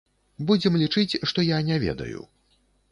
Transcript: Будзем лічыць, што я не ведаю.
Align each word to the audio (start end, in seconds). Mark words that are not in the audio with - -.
Будзем 0.51 0.79
лічыць, 0.83 1.19
што 1.31 1.47
я 1.51 1.61
не 1.71 1.77
ведаю. 1.87 2.29